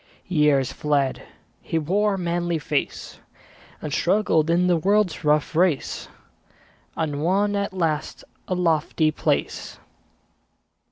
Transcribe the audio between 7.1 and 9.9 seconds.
won at last a lofty place.